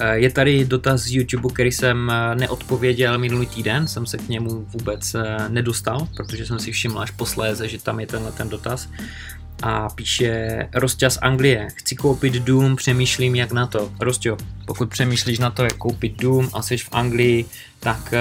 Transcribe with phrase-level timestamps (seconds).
[0.00, 4.28] eh, je tady dotaz z YouTube, který jsem eh, neodpověděl minulý týden, jsem se k
[4.28, 5.16] němu vůbec
[5.48, 8.88] nedostal, protože jsem si všiml až posléze, že tam je tenhle ten dotaz.
[9.62, 13.92] A píše Rostě z Anglie, chci koupit dům, přemýšlím jak na to.
[14.00, 14.36] Rostě,
[14.66, 17.44] pokud přemýšlíš na to, jak koupit dům a jsi v Anglii,
[17.80, 18.14] tak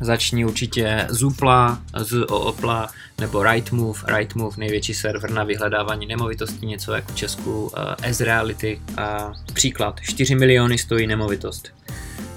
[0.00, 2.88] začni určitě z Upla, z Opla
[3.20, 4.00] nebo Rightmove.
[4.16, 7.70] Rightmove, největší server na vyhledávání nemovitostí, něco jako v Česku, uh,
[8.02, 8.80] S-Reality.
[8.90, 11.72] Uh, příklad, 4 miliony stojí nemovitost.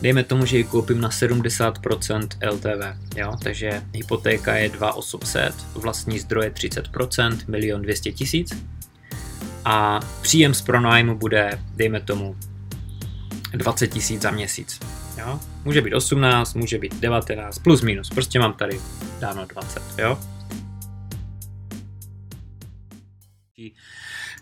[0.02, 3.33] Dejme tomu, že ji koupím na 70% LTV, jo?
[3.43, 8.53] takže hypotéka je 2800, vlastní zdroje 30%, milion 200 tisíc
[9.66, 12.35] a příjem z pronájmu bude, dejme tomu,
[13.53, 14.80] 20 tisíc za měsíc.
[15.17, 15.39] Jo?
[15.66, 18.80] Může být 18, může být 19, plus minus, prostě mám tady
[19.19, 20.17] dáno 20, jo?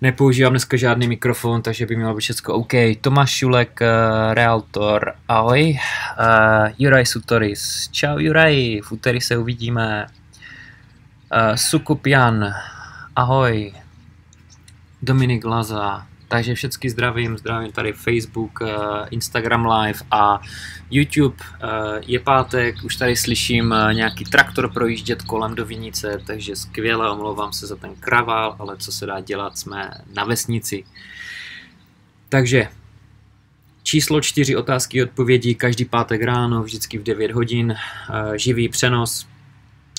[0.02, 2.74] Nepoužívám dneska žádný mikrofon, takže by mělo být všechno OK.
[3.02, 5.80] Tomáš Šulek, uh, Realtor, ahoj.
[6.20, 10.08] Uh, Juraj Sutoris, čau Juraj, v úterý se uvidíme.
[11.34, 12.54] Uh, Sukupian,
[13.16, 13.74] ahoj.
[15.02, 18.76] Dominik Laza, takže všechny zdravím, zdravím tady Facebook, eh,
[19.10, 20.42] Instagram Live a
[20.92, 21.36] YouTube.
[21.44, 21.68] Eh,
[22.08, 27.54] je pátek, už tady slyším eh, nějaký traktor projíždět kolem do Vinice, takže skvěle, omlouvám
[27.54, 30.84] se za ten kravál, ale co se dá dělat, jsme na vesnici.
[32.30, 32.68] Takže
[33.84, 37.76] číslo čtyři otázky odpovědí každý pátek ráno, vždycky v 9 hodin,
[38.36, 39.28] živý přenos,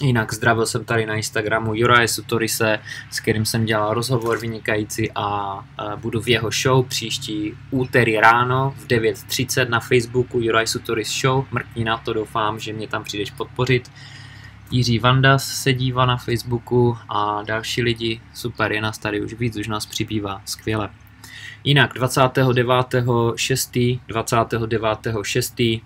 [0.02, 2.78] Jinak zdravil jsem tady na Instagramu Juraje Sutorise,
[3.10, 5.58] s kterým jsem dělal rozhovor vynikající a
[5.96, 11.44] budu v jeho show příští úterý ráno v 9.30 na Facebooku Juraj Sutoris Show.
[11.50, 13.92] Mrkni na to, doufám, že mě tam přijdeš podpořit.
[14.70, 18.20] Jiří Vandas se dívá na Facebooku a další lidi.
[18.34, 20.42] Super, je nás tady už víc, už nás přibývá.
[20.44, 20.90] Skvěle.
[21.64, 24.00] Jinak 29.6.
[24.08, 25.82] 29.6.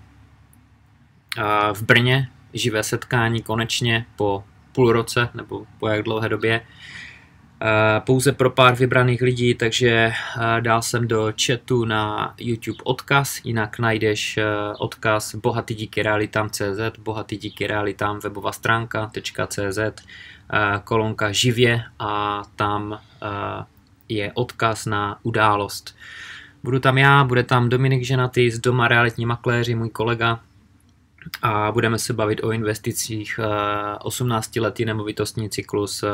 [1.73, 6.61] v Brně živé setkání konečně po půl roce nebo po jak dlouhé době.
[7.65, 13.41] Eh, pouze pro pár vybraných lidí, takže eh, dal jsem do chatu na YouTube odkaz,
[13.43, 14.45] jinak najdeš eh,
[14.77, 19.79] odkaz bohatý díky realitám.cz, bohatý díky realitám webová stránka.cz,
[20.83, 22.99] kolonka živě a tam
[24.09, 25.95] je odkaz na událost.
[26.63, 30.39] Budu tam já, bude tam Dominik Ženatý z Doma realitní makléři, můj kolega,
[31.41, 33.39] a budeme se bavit o investicích
[33.99, 36.09] 18-letý eh, nemovitostní cyklus, eh,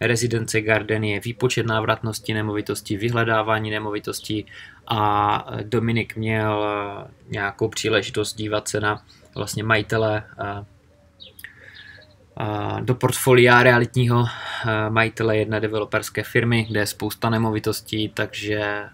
[0.00, 4.46] rezidence Gardenie, výpočet návratnosti nemovitosti, vyhledávání nemovitostí
[4.86, 9.02] a Dominik měl eh, nějakou příležitost dívat se na
[9.34, 10.22] vlastně majitele
[12.80, 14.24] do portfolia realitního
[14.88, 18.84] majitele jedné developerské firmy, kde je spousta nemovitostí, takže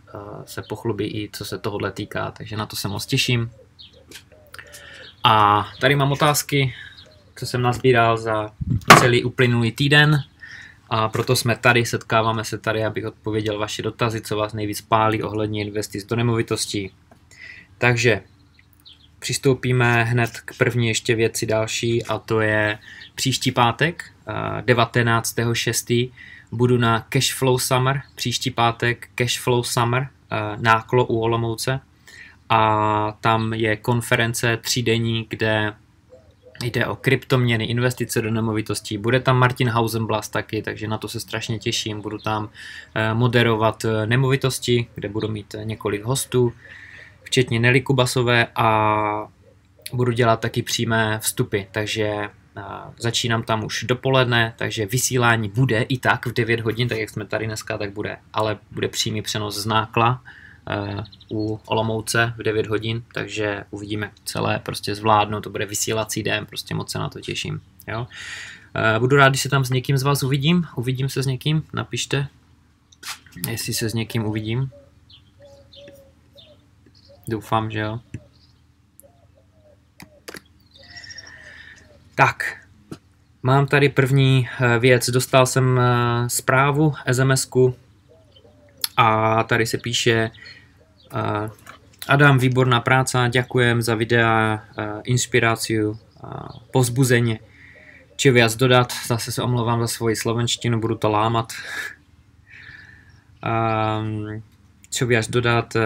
[0.44, 3.50] se pochlubí i co se tohohle týká, takže na to se moc těším.
[5.28, 6.75] A tady mám otázky,
[7.37, 8.50] co jsem nazbíral za
[8.98, 10.19] celý uplynulý týden.
[10.91, 15.22] A proto jsme tady, setkáváme se tady, abych odpověděl vaše dotazy, co vás nejvíc pálí
[15.22, 16.91] ohledně investic do nemovitostí.
[17.78, 18.22] Takže
[19.19, 22.78] přistoupíme hned k první ještě věci další a to je
[23.15, 26.10] příští pátek, 19.6.
[26.53, 30.09] budu na Cashflow Summer, příští pátek Cashflow Summer,
[30.56, 31.81] náklo u Olomouce
[32.49, 35.75] a tam je konference třídenní, kde
[36.62, 38.99] jde o kryptoměny, investice do nemovitostí.
[38.99, 42.01] Bude tam Martin Hausenblast taky, takže na to se strašně těším.
[42.01, 42.49] Budu tam
[42.95, 46.53] eh, moderovat eh, nemovitosti, kde budu mít eh, několik hostů,
[47.23, 49.28] včetně Nelly Kubasové a
[49.93, 52.28] budu dělat taky přímé vstupy, takže
[52.99, 57.27] začínám tam už dopoledne, takže vysílání bude i tak v 9 hodin, tak jak jsme
[57.27, 60.23] tady dneska, tak bude, ale bude přímý přenos z nákla,
[61.31, 66.75] u Olomouce v 9 hodin, takže uvidíme celé, prostě zvládnu, to bude vysílací den, prostě
[66.75, 67.60] moc se na to těším.
[67.88, 68.06] Jo?
[68.75, 71.62] Eh, budu rád, když se tam s někým z vás uvidím, uvidím se s někým,
[71.72, 72.27] napište,
[73.49, 74.71] jestli se s někým uvidím.
[77.28, 78.01] Doufám, že jo.
[82.15, 82.66] Tak,
[83.42, 85.10] mám tady první eh, věc.
[85.10, 85.80] Dostal jsem
[86.28, 87.74] zprávu, SMS-ku
[88.97, 90.30] a tady se píše,
[92.09, 94.65] Adam, výborná práce, děkujem za videa,
[95.04, 95.80] inspiraci,
[96.72, 97.39] pozbuzení.
[98.16, 101.53] Či viac dodat, zase se omlouvám za svoji slovenštinu, budu to lámat.
[104.91, 105.77] Co viac dodat,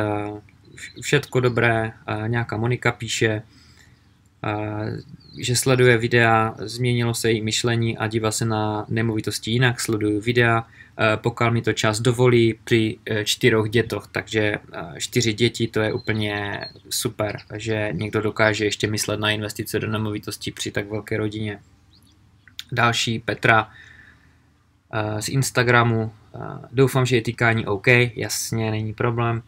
[1.03, 1.93] všetko dobré,
[2.27, 3.43] nějaká Monika píše,
[5.41, 10.67] že sleduje videa, změnilo se její myšlení a dívá se na nemovitosti jinak, sleduju videa,
[11.17, 14.59] pokud mi to čas dovolí při čtyřech dětoch, takže
[14.99, 16.61] čtyři děti to je úplně
[16.91, 21.61] super, že někdo dokáže ještě myslet na investice do nemovitosti při tak velké rodině.
[22.73, 23.71] Další Petra
[25.21, 26.13] z Instagramu,
[26.73, 29.43] doufám, že je týkání OK, jasně, není problém.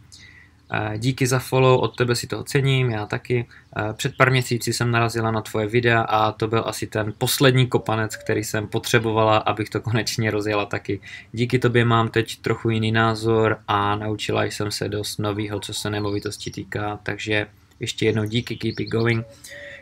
[0.96, 3.46] Díky za follow, od tebe si toho cením, já taky.
[3.92, 8.16] Před pár měsíci jsem narazila na tvoje videa a to byl asi ten poslední kopanec,
[8.16, 11.00] který jsem potřebovala, abych to konečně rozjela taky.
[11.32, 15.90] Díky tobě mám teď trochu jiný názor a naučila jsem se dost novýho, co se
[15.90, 17.46] nemovitosti týká, takže
[17.80, 19.26] ještě jednou díky, keep it going.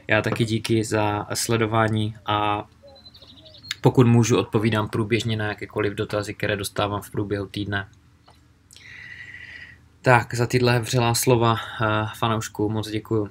[0.08, 2.69] Já taky díky za sledování a
[3.81, 7.88] pokud můžu, odpovídám průběžně na jakékoliv dotazy, které dostávám v průběhu týdne.
[10.02, 11.58] Tak, za tyhle vřelá slova uh,
[12.19, 13.29] fanoušku moc děkuju.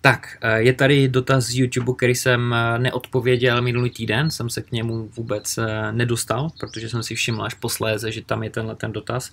[0.00, 4.62] Tak, uh, je tady dotaz z YouTube, který jsem uh, neodpověděl minulý týden, jsem se
[4.62, 5.58] k němu vůbec
[5.90, 9.32] nedostal, protože jsem si všiml až posléze, že tam je tenhle ten dotaz.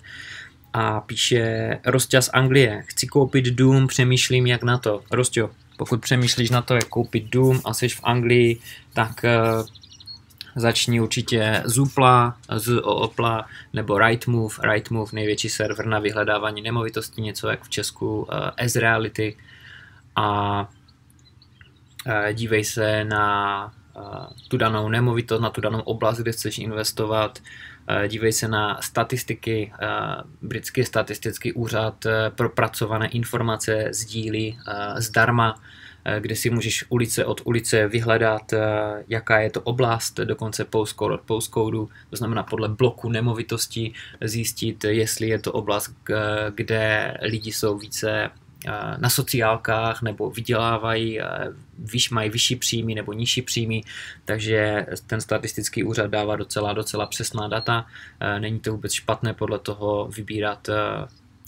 [0.72, 5.02] A píše Rostě z Anglie, chci koupit dům, přemýšlím jak na to.
[5.10, 8.60] Rostě, pokud přemýšlíš na to, jak koupit dům a jsi v Anglii,
[8.92, 9.24] tak
[10.56, 14.54] začni určitě z Upla, z Opla nebo Rightmove.
[14.62, 19.36] Rightmove, největší server na vyhledávání nemovitostí, něco jak v Česku uh, S-Reality.
[20.16, 20.60] A
[22.06, 27.38] uh, dívej se na uh, tu danou nemovitost, na tu danou oblast, kde chceš investovat.
[28.08, 29.72] Dívej se na statistiky,
[30.42, 34.58] britský statistický úřad, propracované informace sdílí
[34.96, 35.87] zdarma Eh,
[36.18, 38.58] kde si můžeš ulice od ulice vyhledat, eh,
[39.08, 41.78] jaká je to oblast, dokonce postcode od postcode,
[42.10, 45.94] to znamená podle bloku nemovitosti zjistit, jestli je to oblast,
[46.54, 48.30] kde lidi jsou více
[48.66, 51.20] eh, na sociálkách nebo vydělávají,
[51.78, 53.82] víš, mají vyšší příjmy nebo nižší příjmy,
[54.24, 57.86] takže ten statistický úřad dává docela, docela přesná data.
[58.38, 60.68] Není to vůbec špatné podle toho vybírat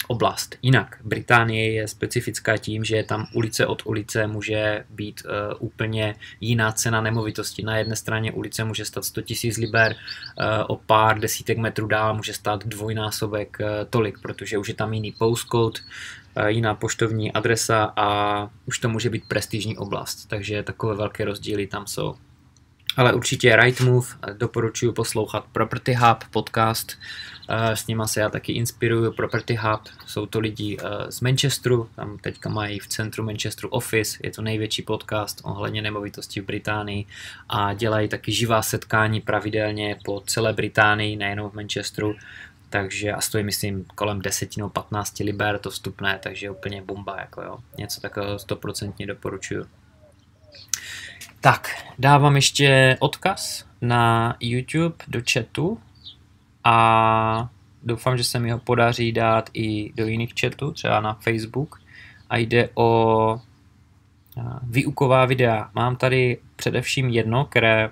[0.09, 0.57] oblast.
[0.63, 6.73] Jinak Británie je specifická tím, že tam ulice od ulice může být uh, úplně jiná
[6.73, 7.63] cena nemovitosti.
[7.63, 12.15] Na jedné straně ulice může stát 100 000 liber, uh, o pár desítek metrů dál
[12.15, 15.81] může stát dvojnásobek uh, tolik, protože už je tam jiný postcode,
[16.37, 20.27] uh, jiná poštovní adresa a už to může být prestižní oblast.
[20.29, 22.17] Takže takové velké rozdíly tam jsou.
[22.97, 26.97] Ale určitě Rightmove, doporučuji poslouchat Property Hub podcast,
[27.53, 31.89] Eh, s nima se já taky inspiruju, Property Hub, jsou to lidi eh, z Manchesteru,
[31.97, 37.07] tam teďka mají v centru Manchesteru Office, je to největší podcast ohledně nemovitosti v Británii
[37.49, 42.15] a dělají taky živá setkání pravidelně po celé Británii, nejenom v Manchesteru,
[42.69, 47.43] takže a stojí myslím kolem 10 nebo 15 liber to vstupné, takže úplně bomba, jako
[47.43, 47.59] jo.
[47.79, 49.67] Něco takového 100% doporučuju.
[51.43, 55.79] Tak, dávám ještě odkaz na YouTube do chatu,
[56.65, 57.49] a
[57.83, 61.81] doufám, že se mi ho podaří dát i do jiných chatů, třeba na Facebook.
[62.31, 63.41] A jde o
[64.63, 65.71] výuková videa.
[65.75, 67.91] Mám tady především jedno, které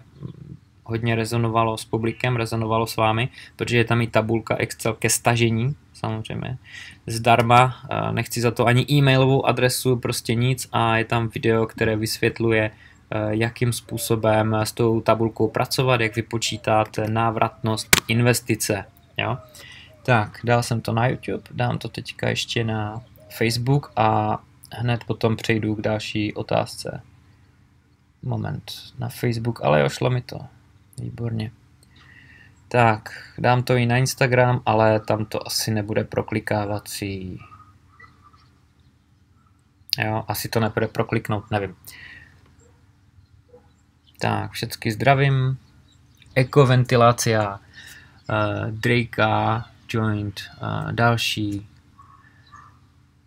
[0.85, 5.77] hodně rezonovalo s publikem, rezonovalo s vámi, protože je tam i tabulka Excel ke stažení,
[5.93, 6.59] samozřejmě,
[7.07, 7.77] zdarma,
[8.11, 10.69] nechci za to ani e-mailovou adresu, prostě nic.
[10.73, 12.71] A je tam video, které vysvětluje,
[13.29, 18.85] jakým způsobem s tou tabulkou pracovat, jak vypočítat návratnost investice.
[19.17, 19.39] Jo?
[20.03, 23.03] Tak, dal jsem to na YouTube, dám to teďka ještě na
[23.39, 24.39] Facebook a
[24.73, 27.03] hned potom přejdu k další otázce.
[28.23, 30.41] Moment, na Facebook, ale jo, šlo mi to.
[30.99, 31.53] Výborně.
[32.69, 37.39] Tak, dám to i na Instagram, ale tam to asi nebude proklikávací.
[40.05, 41.77] Jo, asi to nebude prokliknout, nevím.
[44.19, 45.59] Tak, všetky zdravím.
[46.35, 51.67] Ekoventilácia, uh, Drakea, Joint, uh, další.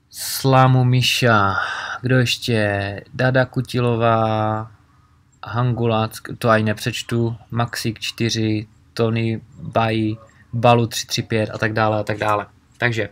[0.09, 1.55] Slamu Miša,
[2.01, 3.03] kdo ještě?
[3.13, 4.71] Dada Kutilová,
[5.45, 10.17] Hangulac, to ani nepřečtu, Maxik 4, Tony Bayi,
[10.53, 12.45] Balu 335 a tak dále a tak dále.
[12.77, 13.09] Takže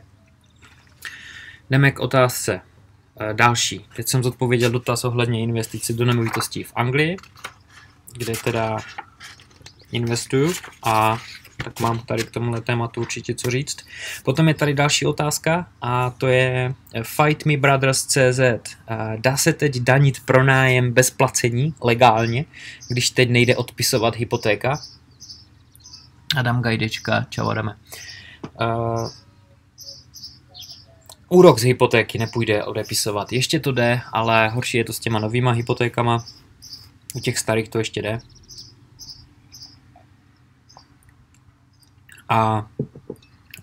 [1.70, 2.62] jdeme k otázce.
[3.20, 3.86] Eh, další.
[3.96, 7.18] Teď jsem zodpověděl dotaz ohledně investicí do nemovitostí v Anglii
[8.14, 8.78] kde teda
[9.92, 11.18] investuju a
[11.64, 13.78] tak mám tady k tomuhle tématu určitě co říct.
[14.24, 16.74] Potom je tady další otázka a to je
[17.04, 18.40] Fight Me Brothers CZ.
[19.18, 22.46] Dá se teď danit pronájem bez placení legálně,
[22.90, 24.82] když teď nejde odpisovat hypotéka?
[26.38, 27.78] Adam Gajdečka, čau Adame.
[31.30, 33.34] Úrok z hypotéky nepůjde odepisovat.
[33.34, 36.26] Ještě to jde, ale horší je to s těma novýma hypotékama.
[37.16, 38.20] U těch starých to ještě jde.
[42.30, 42.68] A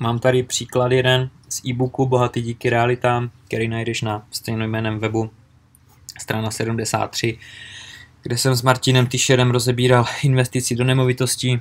[0.00, 5.30] mám tady příklad jeden z e-booku Bohatý díky realitám, který najdeš na stejnojmeném webu
[6.20, 7.38] strana 73,
[8.22, 11.60] kde jsem s Martinem Tyšerem rozebíral investici do nemovitostí.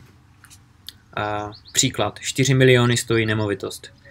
[1.74, 4.05] Příklad, 4 miliony stojí nemovitost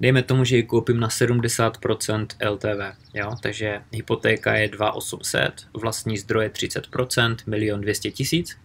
[0.00, 3.30] dejme tomu, že ji koupím na 70% LTV, jo?
[3.42, 8.58] takže hypotéka je 2800, vlastní zdroje 30%, milion 200 tisíc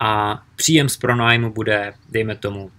[0.00, 2.70] a příjem z pronájmu bude, dejme tomu,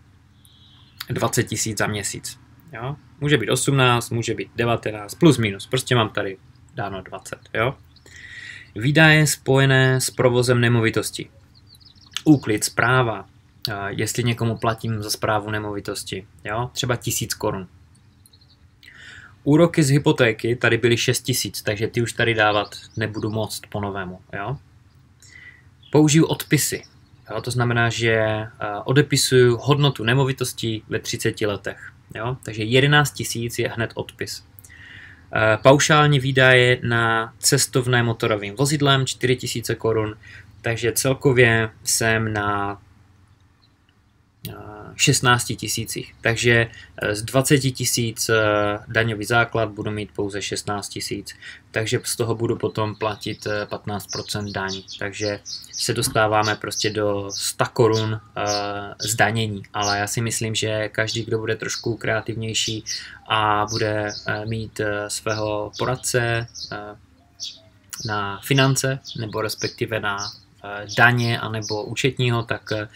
[1.10, 2.40] 20 tisíc za měsíc.
[2.74, 2.96] Jo?
[3.22, 6.38] Může být 18, může být 19, plus minus, prostě mám tady
[6.76, 7.40] dáno 20.
[7.54, 7.76] Jo?
[8.76, 11.30] Výdaje spojené s provozem nemovitosti.
[12.24, 13.26] Úklid, zpráva,
[13.88, 16.69] jestli někomu platím za zprávu nemovitosti, jo?
[16.74, 17.67] třeba tisíc korun.
[19.43, 23.81] Úroky z hypotéky tady byly 6 tisíc, takže ty už tady dávat nebudu moct po
[23.81, 24.19] novému.
[24.34, 24.57] Jo?
[25.91, 26.84] Použiju odpisy.
[27.31, 27.41] Jo?
[27.41, 28.48] To znamená, že
[28.86, 31.91] odepisuju hodnotu nemovitostí ve 30 letech.
[32.15, 32.38] Jo?
[32.43, 34.45] Takže 11 tisíc je hned odpis.
[35.62, 40.17] Paušální výdaje na cestovné motorovým vozidlem 4000 korun,
[40.62, 42.81] takže celkově jsem na
[44.96, 46.16] 16 tisících.
[46.22, 46.68] Takže
[47.02, 48.36] eh, z 20 tisíc eh,
[48.88, 51.36] daňový základ budu mít pouze 16 tisíc,
[51.72, 54.82] takže z toho budu potom platit 15% eh, daň.
[55.00, 55.40] Takže
[55.72, 58.20] se dostáváme prostě do 100 korun
[59.00, 62.84] zdanění, ale já si myslím, že každý, kdo bude trošku kreativnější
[63.28, 64.12] a bude
[64.46, 66.48] mít svého poradce
[68.06, 70.18] na finance nebo respektive na
[70.98, 72.88] daně anebo účetního, tak eh,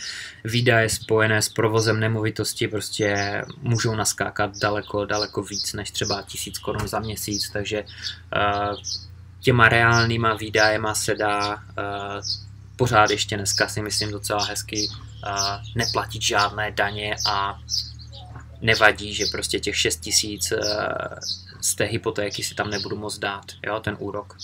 [0.44, 6.88] výdaje spojené s provozem nemovitosti prostě můžou naskákat daleko, daleko víc než třeba tisíc korun
[6.88, 7.84] za měsíc, takže
[8.36, 8.74] eh,
[9.42, 11.64] těma reálnýma výdajema se dá
[12.76, 14.88] pořád ještě dneska si myslím docela hezky
[15.76, 17.60] neplatit žádné daně a
[18.62, 20.54] nevadí, že prostě těch 6 tisíc
[21.62, 24.38] z té hypotéky si tam nebudu moc dát, jo, ten úrok.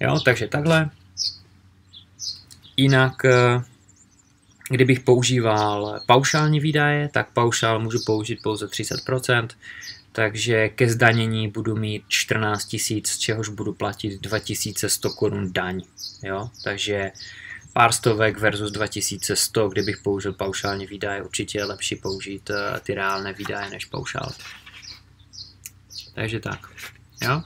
[0.00, 0.90] Jo, takže takhle.
[2.76, 3.62] Jinak, eh,
[4.70, 9.56] kdybych používal paušální výdaje, tak paušál můžu použít pouze 30%,
[10.12, 15.82] takže ke zdanění budu mít 14 tisíc, z čehož budu platit 2100 korun daň.
[16.22, 16.50] Jo?
[16.64, 17.12] Takže
[17.72, 23.32] pár stovek versus 2100, kdybych použil paušální výdaje, určitě je lepší použít eh, ty reálné
[23.32, 24.32] výdaje než paušál.
[26.14, 26.60] Takže tak.
[27.22, 27.42] Jo?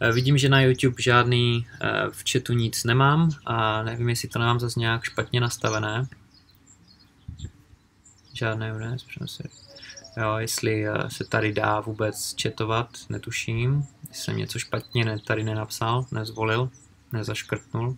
[0.00, 4.38] Eh, vidím, že na YouTube žádný eh, v chatu nic nemám a nevím, jestli to
[4.38, 6.08] nemám zase nějak špatně nastavené.
[8.32, 8.96] Žádné údaje
[10.16, 13.86] Jo, jestli eh, se tady dá vůbec četovat, netuším.
[14.08, 16.70] Jestli jsem něco špatně ne, tady nenapsal, nezvolil,
[17.12, 17.96] nezaškrtnul.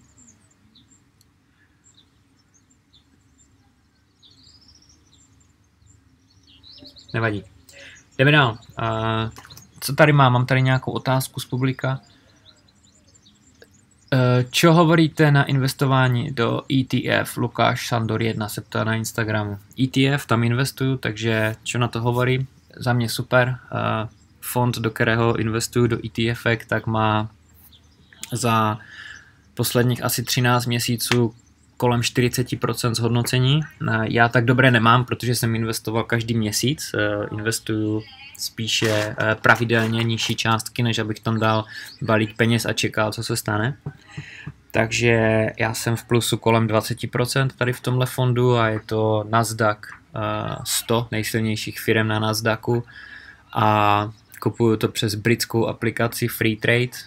[7.14, 7.45] Nevadí.
[8.19, 8.59] Jdeme dál.
[8.83, 9.31] Uh,
[9.80, 10.32] co tady mám?
[10.32, 12.00] Mám tady nějakou otázku z publika.
[14.12, 17.37] Eh, čo hovoríte na investování do ETF?
[17.37, 19.58] Lukáš Sandor 1 se ptá na Instagramu.
[19.80, 22.47] ETF, tam investuju, takže čo na to hovorí?
[22.76, 23.56] Za mě super.
[23.73, 24.08] Eh,
[24.40, 27.28] fond, do kterého investuju do ETF, tak má
[28.32, 28.78] za
[29.54, 31.35] posledních asi 13 měsíců
[31.78, 33.61] kolem 40% zhodnocení.
[33.62, 36.94] Eh, já tak dobré nemám, protože jsem investoval každý měsíc.
[37.32, 38.02] Investuju
[38.38, 41.64] spíše eh, pravidelně nižší částky, než abych tam dal
[42.02, 43.76] balík peněz a čekal, co se stane.
[44.70, 49.78] Takže já jsem v plusu kolem 20% tady v tomhle fondu a je to Nasdaq
[50.64, 52.85] 100 eh, nejsilnějších firm na Nasdaqu
[53.54, 56.99] a kupuju to přes britskou aplikaci Free Trade,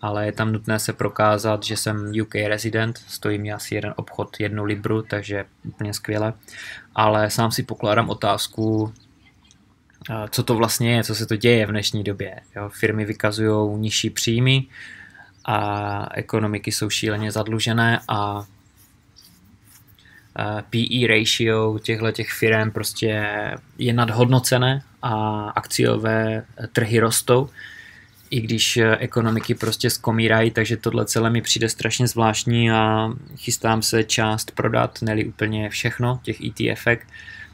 [0.00, 4.36] ale je tam nutné se prokázat, že jsem UK resident, stojí mi asi jeden obchod
[4.40, 6.32] jednu libru, takže úplně skvěle.
[6.94, 8.92] Ale sám si pokládám otázku,
[10.30, 12.40] co to vlastně je, co se to děje v dnešní době.
[12.56, 12.68] Jo?
[12.68, 14.66] Firmy vykazují nižší příjmy
[15.44, 18.44] a ekonomiky jsou šíleně zadlužené a
[20.70, 23.24] PE ratio těchto těch firm prostě
[23.78, 27.48] je nadhodnocené a akciové trhy rostou,
[28.30, 34.04] i když ekonomiky prostě skomírají, takže tohle celé mi přijde strašně zvláštní a chystám se
[34.04, 36.86] část prodat, neli úplně všechno těch ETF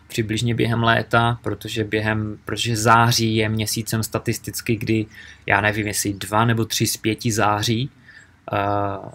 [0.08, 5.06] přibližně během léta, protože během, protože září je měsícem statisticky, kdy
[5.46, 7.90] já nevím, jestli dva nebo tři z pěti září
[8.52, 9.12] uh,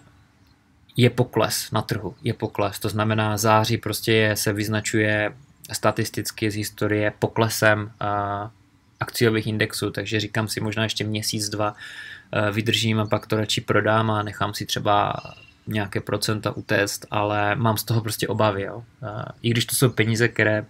[0.98, 2.80] je pokles na trhu, je pokles.
[2.80, 5.34] To znamená, září prostě je, se vyznačuje
[5.72, 8.50] statisticky z historie poklesem uh,
[9.02, 11.76] akciových indexů, takže říkám si možná ještě měsíc, dva
[12.52, 15.14] vydržím a pak to radši prodám a nechám si třeba
[15.68, 18.62] nějaké procenta utéct, ale mám z toho prostě obavy.
[18.62, 18.84] Jo.
[19.42, 20.66] I když to jsou peníze, které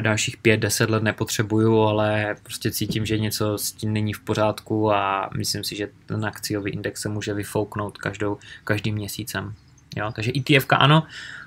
[0.00, 5.30] dalších 5-10 let nepotřebuju, ale prostě cítím, že něco s tím není v pořádku a
[5.36, 9.54] myslím si, že ten akciový index se může vyfouknout každou, každým měsícem.
[9.96, 10.12] Jo?
[10.14, 11.02] Takže ETF ano,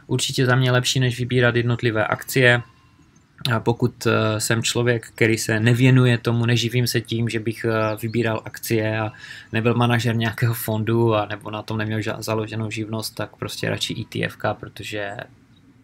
[0.07, 2.61] určitě za mě lepší, než vybírat jednotlivé akcie.
[3.53, 7.97] A pokud eh, jsem člověk, který se nevěnuje tomu, neživím se tím, že bych eh,
[8.01, 9.11] vybíral akcie a
[9.51, 14.37] nebyl manažer nějakého fondu a nebo na tom neměl založenou živnost, tak prostě radši ETF,
[14.59, 15.17] protože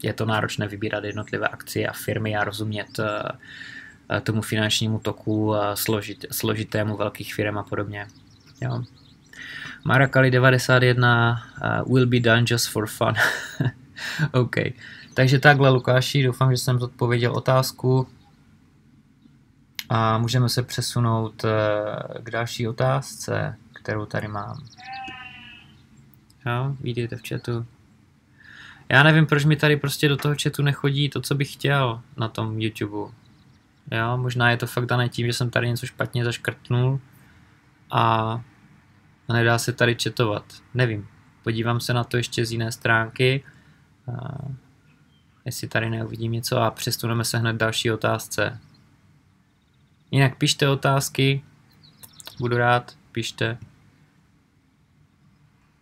[0.04, 6.26] je to náročné vybírat jednotlivé akcie a firmy a rozumět eh, tomu finančnímu toku složit,
[6.32, 8.08] složitému velkých firm a podobně.
[8.62, 8.84] Jo.
[9.84, 13.14] Marakali 91 uh, will be done just for fun.
[14.32, 14.56] OK.
[15.14, 18.08] Takže takhle, Lukáši, doufám, že jsem zodpověděl otázku.
[19.90, 21.50] A můžeme se přesunout uh,
[22.24, 24.64] k další otázce, kterou tady mám.
[26.46, 27.66] Jo, vidíte v chatu.
[28.90, 32.28] Já nevím, proč mi tady prostě do toho chatu nechodí to, co bych chtěl na
[32.28, 33.14] tom YouTube.
[33.92, 37.00] Jo, možná je to fakt dané tím, že jsem tady něco špatně zaškrtnul
[37.92, 38.42] a
[39.28, 40.44] a nedá se tady četovat.
[40.74, 41.08] Nevím.
[41.44, 43.44] Podívám se na to ještě z jiné stránky.
[45.46, 48.60] Jestli tady neuvidím něco a přestuneme se hned další otázce.
[50.12, 51.44] Jinak pište otázky.
[52.40, 53.58] Budu rád, pište.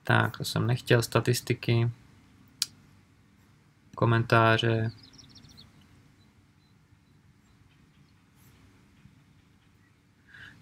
[0.04, 1.92] Tak, to jsem nechtěl, statistiky,
[3.96, 4.92] komentáře.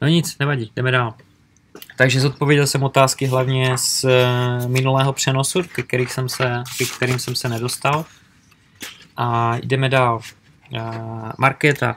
[0.02, 1.14] No nic, nevadí, jdeme dál.
[1.98, 4.06] Takže zodpověděl jsem otázky hlavně z
[4.68, 8.06] minulého přenosu, ke, kterých jsem se, ke kterým jsem se nedostal.
[9.22, 10.22] A jdeme dál.
[11.38, 11.96] Markéta.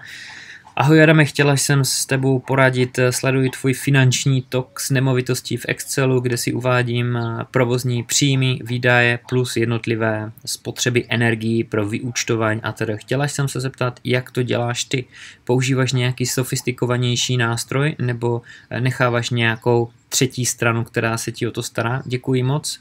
[0.77, 6.21] Ahoj Adame, chtěla jsem s tebou poradit, sleduji tvůj finanční tok z nemovitostí v Excelu,
[6.21, 7.19] kde si uvádím
[7.51, 12.97] provozní příjmy, výdaje plus jednotlivé spotřeby energií pro vyúčtování a tedy.
[12.97, 15.05] Chtěla jsem se zeptat, jak to děláš ty?
[15.45, 21.63] Používáš nějaký sofistikovanější nástroj nebo eh, necháváš nějakou třetí stranu, která se ti o to
[21.63, 22.03] stará?
[22.07, 22.81] Děkuji moc.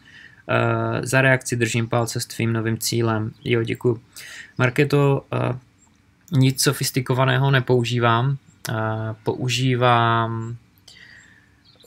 [0.49, 3.31] Uh, za reakci držím palce s tvým novým cílem.
[3.43, 4.01] Jo, děkuji.
[4.57, 5.57] Marketo, uh,
[6.31, 8.37] nic sofistikovaného nepoužívám.
[9.23, 10.57] Používám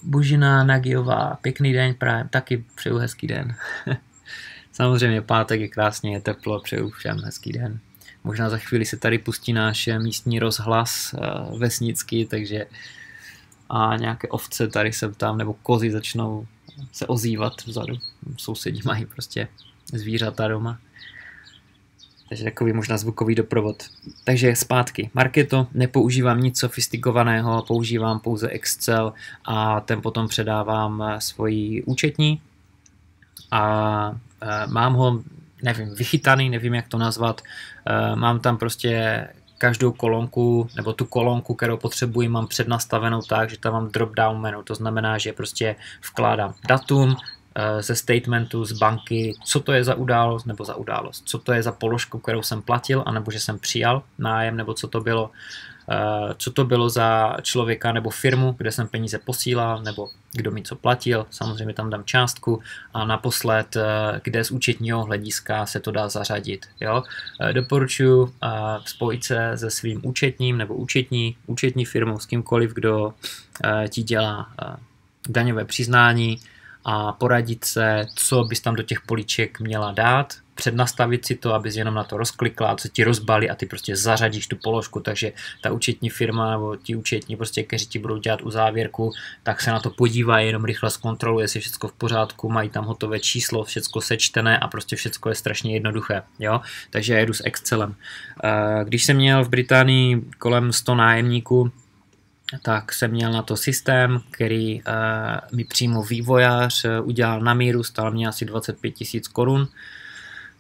[0.03, 3.55] Božina Nagiová, pěkný den, právě taky přeju hezký den.
[4.73, 7.79] Samozřejmě pátek je krásně, je teplo, přeju všem hezký den.
[8.25, 11.15] Možná za chvíli se tady pustí náš místní rozhlas
[11.59, 12.67] vesnický, takže
[13.71, 16.47] a nějaké ovce tady se tam, nebo kozy začnou
[16.93, 17.95] se ozývat vzadu.
[18.37, 19.49] Sousedí mají prostě
[19.93, 20.79] zvířata doma.
[22.29, 23.83] Takže takový možná zvukový doprovod.
[24.25, 25.11] Takže zpátky.
[25.15, 29.13] Marketo, nepoužívám nic sofistikovaného, používám pouze Excel
[29.45, 32.41] a ten potom předávám eh, svoji účetní
[33.55, 35.23] a e, mám ho,
[35.63, 37.41] nevím, vychytaný, nevím jak to nazvat,
[37.87, 39.27] e, mám tam prostě
[39.65, 44.63] každou kolonku, nebo tu kolonku, kterou potřebuji, mám přednastavenou tak, že tam mám drop-down menu,
[44.63, 47.17] to znamená, že prostě vkládám datum,
[47.57, 51.53] Eh, ze statementu z banky, co to je za událost nebo za událost, co to
[51.53, 55.31] je za položku, kterou jsem platil, anebo že jsem přijal nájem, nebo co to bylo,
[56.37, 60.77] co to bylo za člověka nebo firmu, kde jsem peníze posílal, nebo kdo mi co
[60.77, 62.63] platil, samozřejmě tam dám částku
[62.95, 66.67] a naposled, eh, kde z účetního hlediska se to dá zařadit.
[66.81, 67.03] Jo?
[67.53, 68.33] Doporučuji
[68.85, 73.15] spojit se se svým účetním nebo účetní, účetní firmou, s kýmkoliv, kdo
[73.89, 74.49] ti dělá
[75.29, 76.41] daňové přiznání,
[76.85, 81.77] a poradit se, co bys tam do těch políček měla dát, přednastavit si to, abys
[81.77, 85.73] jenom na to rozklikla, co ti rozbalí a ty prostě zařadíš tu položku, takže ta
[85.73, 89.13] účetní firma nebo ti účetní, prostě, kteří ti budou dělat u závěrku,
[89.43, 93.21] tak se na to podívají, jenom rychle zkontroluje, jestli všechno v pořádku, mají tam hotové
[93.21, 97.95] číslo, všechno sečtené a prostě všechno je strašně jednoduché, jo, takže já jedu s Excelem.
[98.45, 101.73] Eh, když jsem měl v Británii kolem 100 nájemníků,
[102.63, 107.83] tak jsem měl na to systém, který uh, mi přímo vývojář uh, udělal na míru,
[107.83, 109.69] stál mě asi 25 tisíc korun,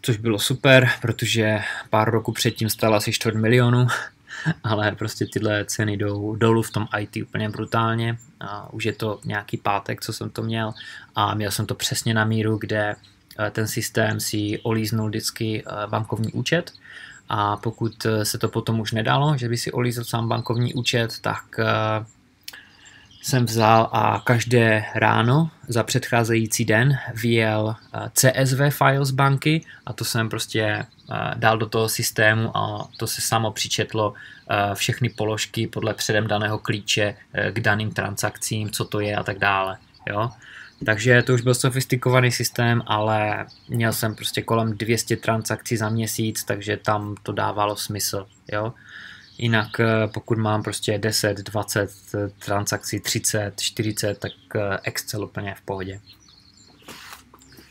[0.05, 3.87] což bylo super, protože pár roku předtím stál asi čtvrt milionu,
[4.65, 8.19] ale prostě tyhle ceny jdou dolů v tom IT úplně brutálně.
[8.41, 10.75] A už je to nějaký pátek, co jsem to měl
[11.15, 16.33] a měl jsem to přesně na míru, kde uh, ten systém si olíznul vždycky bankovní
[16.33, 16.73] účet
[17.29, 21.21] a pokud eh, se to potom už nedalo, že by si olízl sám bankovní účet,
[21.21, 21.65] tak eh,
[23.25, 29.93] jsem vzal a každé ráno za předcházející den vyjel eh, CSV file z banky a
[29.93, 30.87] to jsem prostě eh,
[31.35, 34.15] dal do toho systému a to se samo přičetlo
[34.51, 37.15] eh, všechny položky podle předem daného klíče
[37.51, 39.77] k daným transakcím, co to je a tak dále.
[40.07, 40.31] Jo?
[40.87, 46.45] Takže to už byl sofistikovaný systém, ale měl jsem prostě kolem 200 transakcí za měsíc,
[46.45, 48.27] takže tam to dávalo smysl.
[48.53, 48.73] Jo?
[49.39, 55.55] Jinak eh, pokud mám prostě 10, 20 eh, transakcí, 30, 40, tak eh, Excel úplně
[55.55, 56.01] v pohodě.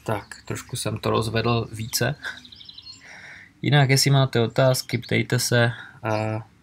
[0.06, 2.16] Tak, trošku jsem to rozvedl více.
[3.62, 5.72] Jinak, jestli máte otázky, ptejte se.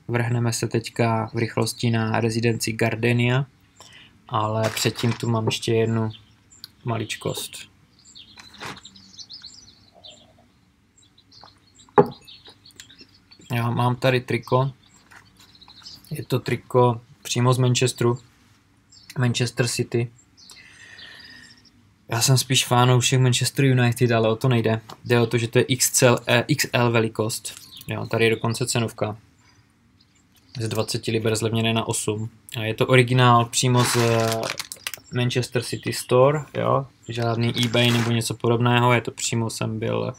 [0.09, 3.47] Vrhneme se teďka v rychlosti na rezidenci Gardenia,
[4.29, 6.11] ale předtím tu mám ještě jednu
[6.85, 7.53] maličkost.
[13.53, 14.73] Já mám tady triko,
[16.11, 18.19] je to triko přímo z Manchesteru,
[19.19, 20.11] Manchester City.
[22.09, 22.67] Já jsem spíš
[23.01, 24.81] všech Manchester United, ale o to nejde.
[25.05, 27.55] Jde o to, že to je XL, eh, XL velikost.
[27.87, 29.17] Jo, tady je dokonce cenovka.
[30.61, 32.31] Z 20 liber zlevněné na 8.
[32.57, 34.41] A je to originál přímo z eh,
[35.13, 40.13] Manchester City Store, jo, žádný eBay nebo něco podobného, je to přímo jsem byl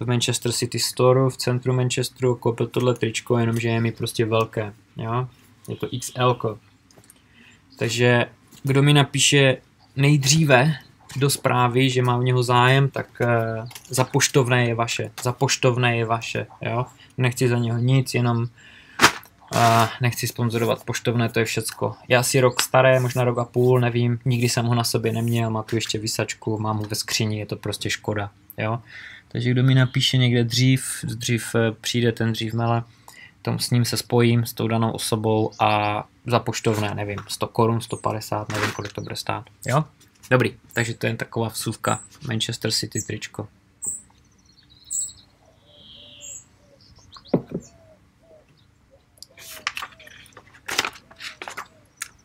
[0.00, 4.72] v Manchester City Store v centru Manchesteru, koupil tohle tričko, jenomže je mi prostě velké,
[4.98, 5.28] jo,
[5.68, 6.58] je to XL.
[7.78, 8.26] Takže
[8.62, 9.56] kdo mi napíše
[9.96, 10.74] nejdříve
[11.16, 15.96] do zprávy, že má v něho zájem, tak uh, za poštovné je vaše, za poštovné
[15.96, 16.86] je vaše, jo,
[17.18, 18.46] nechci za něho nic, jenom uh,
[20.00, 21.94] nechci sponzorovat poštovné, to je všecko.
[22.08, 25.50] Já si rok staré, možná rok a půl, nevím, nikdy jsem ho na sobě neměl,
[25.50, 28.80] má tu ještě vysačku, mám ho ve skříni, je to prostě škoda, jo.
[29.28, 32.82] Takže kdo mi napíše někde dřív, dřív eh, přijde ten dřív mele,
[33.48, 37.80] tom s ním se spojím, s tou danou osobou a za poštovné, nevím, 100 korun,
[37.80, 39.44] 150, nevím, kolik to bude stát.
[39.66, 39.84] Jo?
[40.30, 42.00] Dobrý, takže to je taková vsuvka.
[42.28, 43.48] Manchester City tričko.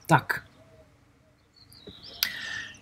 [0.08, 0.44] Tak.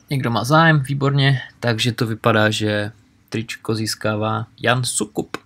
[0.10, 2.92] Někdo má zájem, výborně, takže to vypadá, že
[3.30, 5.38] tričko získává Jan Sukup.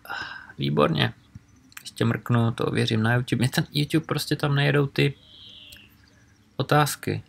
[0.57, 1.13] Výborně
[1.95, 3.39] ještě mrknu, to věřím na YouTube.
[3.39, 5.13] Mě ten YouTube prostě tam nejedou ty
[6.55, 7.23] otázky.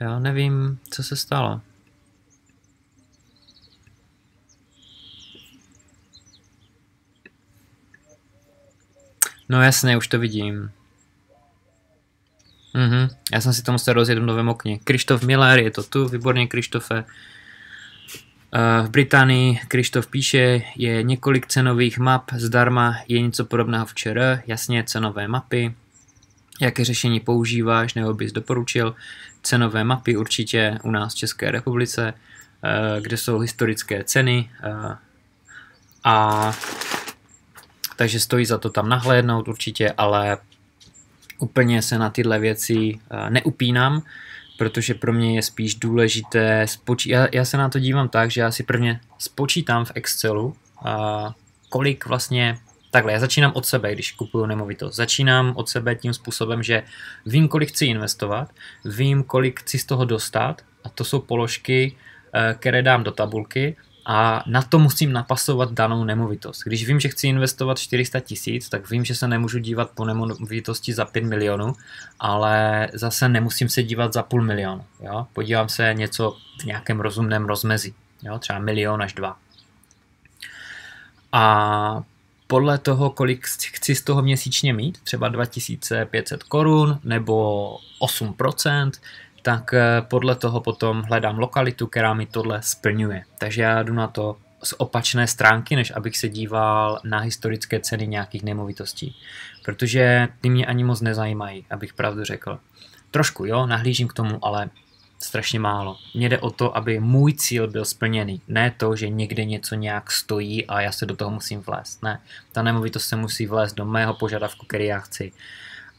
[0.00, 1.60] Já nevím, co se stalo.
[9.48, 10.70] No jasně, už to vidím.
[12.74, 14.78] Mhm, já jsem si to musel rozjet v novém okně.
[14.78, 17.04] Krištof Miller, je to tu, výborně Krištofe.
[18.52, 24.84] Eh, v Británii Krištof píše, je několik cenových map zdarma, je něco podobného včera, jasně
[24.84, 25.74] cenové mapy,
[26.60, 28.94] jaké řešení používáš nebo bys doporučil.
[29.42, 32.14] Cenové mapy určitě u nás v České republice,
[32.64, 34.96] eh, kde jsou historické ceny eh,
[36.04, 36.52] a
[37.96, 40.38] takže stojí za to tam nahlédnout určitě, ale
[41.38, 44.02] úplně se na tyhle věci neupínám,
[44.58, 47.16] protože pro mě je spíš důležité spočítat.
[47.16, 51.34] Já, já se na to dívám tak, že já si prvně spočítám v Excelu, a
[51.68, 52.58] kolik vlastně
[52.90, 54.96] Takhle, já začínám od sebe, když kupuju nemovitost.
[54.96, 56.82] Začínám od sebe tím způsobem, že
[57.26, 58.50] vím, kolik chci investovat,
[58.84, 61.96] vím, kolik chci z toho dostat a to jsou položky,
[62.32, 63.76] eh, které dám do tabulky
[64.10, 66.62] a na to musím napasovat danou nemovitost.
[66.64, 70.92] Když vím, že chci investovat 400 tisíc, tak vím, že se nemůžu dívat po nemovitosti
[70.92, 71.72] za 5 milionů,
[72.20, 74.84] ale zase nemusím se dívat za půl milionu.
[75.00, 75.26] Jo?
[75.32, 78.38] Podívám se něco v nějakém rozumném rozmezí, jo?
[78.38, 79.36] třeba milion až dva.
[81.32, 82.02] A
[82.46, 88.90] podle toho, kolik chci z toho měsíčně mít, třeba 2500 korun nebo 8%,
[89.42, 93.24] tak eh, podle toho potom hledám lokalitu, která mi tohle splňuje.
[93.38, 98.06] Takže já jdu na to z opačné stránky, než abych se díval na historické ceny
[98.06, 99.16] nějakých nemovitostí.
[99.64, 102.58] Protože ty mě ani moc nezajímají, abych pravdu řekl.
[103.10, 104.70] Trošku, jo, nahlížím k tomu, ale
[105.18, 105.96] strašně málo.
[106.14, 108.40] Mně jde o to, aby můj cíl byl splněný.
[108.48, 112.02] Ne to, že někde něco nějak stojí a já se do toho musím vlézt.
[112.02, 112.20] Ne,
[112.52, 115.32] ta nemovitost se musí vlézt do mého požadavku, který já chci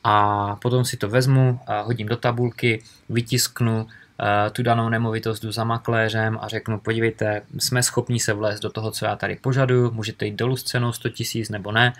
[0.03, 5.63] a potom si to vezmu, hodím do tabulky, vytisknu eh, tu danou nemovitost, jdu za
[5.63, 10.25] makléřem a řeknu, podívejte, jsme schopni se vlézt do toho, co já tady požaduju, můžete
[10.25, 11.93] jít dolů s cenou 100 tisíc nebo ne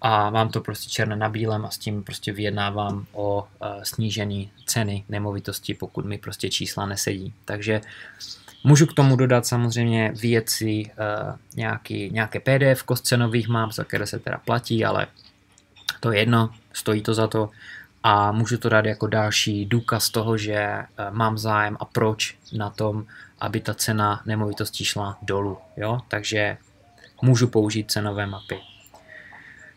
[0.00, 4.50] a mám to prostě černé na bílém a s tím prostě vyjednávám o uh, snížení
[4.66, 7.34] ceny nemovitosti, pokud mi prostě čísla nesedí.
[7.44, 7.80] Takže
[8.64, 14.06] můžu k tomu dodat samozřejmě věci, uh, nějaký, nějaké PDF z cenových map, za které
[14.06, 15.06] se teda platí, ale
[16.00, 17.50] to je jedno, stojí to za to
[18.02, 22.70] a můžu to dát jako další důkaz toho, že eh, mám zájem a proč na
[22.70, 23.06] tom,
[23.40, 25.58] aby ta cena nemovitostí šla dolů.
[25.76, 26.00] Jo?
[26.08, 26.56] Takže
[27.22, 28.60] můžu použít cenové mapy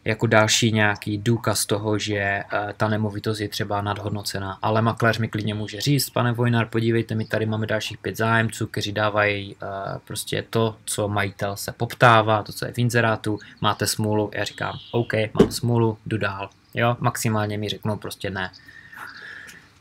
[0.06, 2.44] jako další nějaký důkaz toho, že eh,
[2.78, 4.58] ta nemovitost je třeba nadhodnocená.
[4.62, 8.68] Ale makléř mi klidně může říct, pane Vojnar, podívejte, my tady máme dalších pět zájemců,
[8.68, 9.70] kteří dávají uh,
[10.08, 14.32] prostě to, co majitel se poptává, to, co je v inzerátu, máte smůlu.
[14.34, 16.50] Já říkám, OK, mám smůlu, jdu dál.
[16.74, 18.52] Jo, maximálně mi řeknou prostě ne.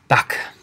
[0.07, 0.53] Tak.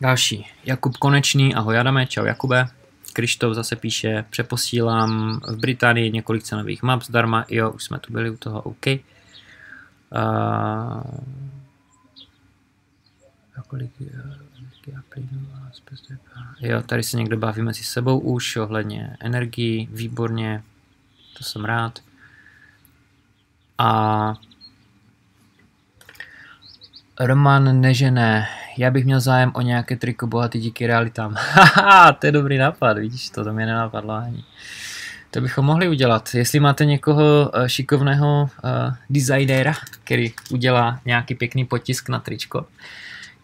[0.00, 0.46] Další.
[0.64, 2.68] Jakub Konečný, ahoj Adame, čau Jakube.
[3.12, 8.30] Krištof zase píše, přeposílám v Británii několik cenových map zdarma, jo, už jsme tu byli
[8.30, 8.86] u toho, OK.
[8.86, 9.02] Uh,
[13.68, 13.90] kolik,
[16.60, 20.62] jo, tady se někdo baví mezi sebou už ohledně energii, výborně,
[21.38, 21.98] to jsem rád.
[23.78, 24.34] A
[27.20, 28.48] Roman nežené,
[28.78, 31.34] já bych měl zájem o nějaké triko bohatý díky realitám.
[31.38, 34.44] Haha, to je dobrý nápad, vidíš, to, to mě nenapadlo ani.
[35.30, 36.34] To bychom mohli udělat.
[36.34, 42.66] Jestli máte někoho uh, šikovného uh, designera, který udělá nějaký pěkný potisk na tričko,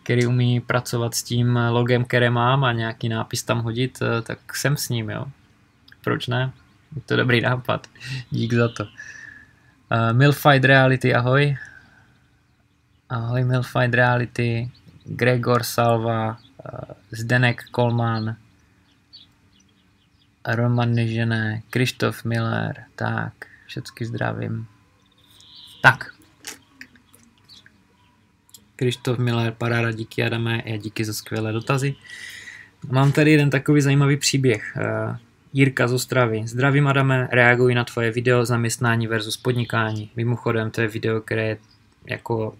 [0.03, 4.57] který umí pracovat s tím logem, které mám a nějaký nápis tam hodit, uh, tak
[4.57, 5.27] jsem s ním, jo.
[6.05, 6.51] Proč ne?
[6.97, 7.87] Je to dobrý nápad.
[8.31, 8.85] Dík za to.
[8.85, 8.89] Uh,
[10.13, 11.57] Milfight Reality, ahoj.
[13.09, 14.69] Ahoj Milfight Reality.
[15.05, 18.37] Gregor Salva, eh, Zdenek Kolman,
[20.45, 23.33] Roman Nežené, Krištof Miller, tak,
[23.67, 24.67] všechny zdravím.
[25.83, 26.15] Tak.
[28.77, 31.95] Krištof Miller, paráda, díky Adame, a díky za skvělé dotazy.
[32.91, 34.77] Mám tady jeden takový zajímavý příběh.
[34.77, 35.17] Uh,
[35.53, 36.49] Jirka z Ostravy.
[36.49, 40.11] Zdravím Adame, reaguji na tvoje video zaměstnání versus podnikání.
[40.17, 41.59] Mimochodem, to je video, které je
[42.07, 42.57] jako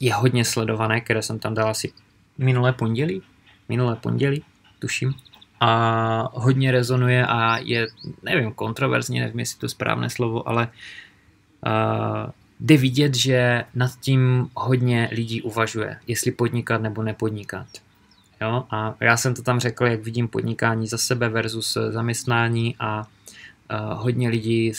[0.00, 1.92] je hodně sledované, které jsem tam dal asi
[2.38, 3.22] minulé pondělí,
[3.68, 4.44] minulé pondělí,
[4.78, 5.14] tuším,
[5.60, 7.86] a hodně rezonuje a je,
[8.22, 10.68] nevím, kontroverzní, nevím, jestli to správné slovo, ale
[11.66, 12.30] uh,
[12.60, 17.66] jde vidět, že nad tím hodně lidí uvažuje, jestli podnikat nebo nepodnikat.
[18.40, 18.64] Jo?
[18.70, 24.02] A já jsem to tam řekl, jak vidím podnikání za sebe versus zaměstnání a uh,
[24.02, 24.72] hodně lidí